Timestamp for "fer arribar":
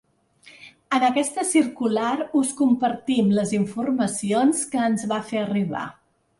5.33-5.89